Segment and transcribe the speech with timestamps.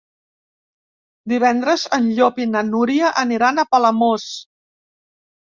[1.33, 4.27] Divendres en Llop i na Núria aniran a Palamós.